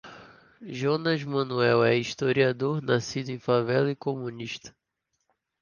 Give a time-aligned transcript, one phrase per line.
[0.65, 4.75] Jones Manoel é historiador, nascido em favela e comunista